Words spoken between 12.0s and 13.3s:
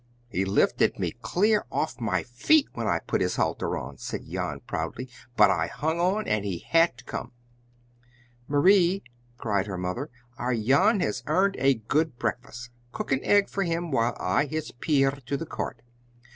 breakfast! Cook an